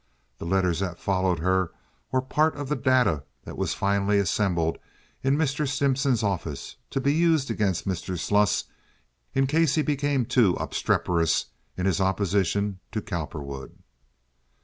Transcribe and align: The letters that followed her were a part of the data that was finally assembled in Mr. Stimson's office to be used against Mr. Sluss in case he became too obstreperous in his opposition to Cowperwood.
The 0.39 0.45
letters 0.47 0.79
that 0.79 0.97
followed 0.97 1.37
her 1.37 1.73
were 2.11 2.21
a 2.21 2.23
part 2.23 2.55
of 2.55 2.69
the 2.69 2.75
data 2.75 3.23
that 3.43 3.55
was 3.55 3.75
finally 3.75 4.17
assembled 4.17 4.79
in 5.21 5.37
Mr. 5.37 5.67
Stimson's 5.67 6.23
office 6.23 6.77
to 6.89 6.99
be 6.99 7.13
used 7.13 7.51
against 7.51 7.87
Mr. 7.87 8.17
Sluss 8.17 8.63
in 9.35 9.45
case 9.45 9.75
he 9.75 9.83
became 9.83 10.25
too 10.25 10.55
obstreperous 10.59 11.51
in 11.77 11.85
his 11.85 12.01
opposition 12.01 12.79
to 12.91 12.99
Cowperwood. 12.99 13.77